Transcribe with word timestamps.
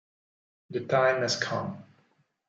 The 0.71 0.79
Time 0.87 1.21
Has 1.21 1.35
Come 1.35 1.77